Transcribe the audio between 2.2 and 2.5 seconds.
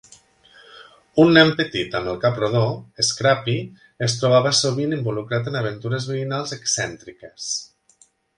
cap